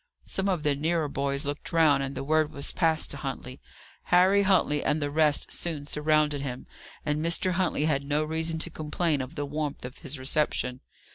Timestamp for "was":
2.51-2.71